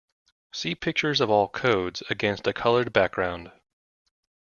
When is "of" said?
1.21-1.29